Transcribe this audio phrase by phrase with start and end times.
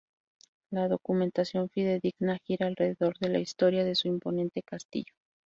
[0.71, 5.13] La documentación fidedigna gira alrededor de la historia de su imponente castillo.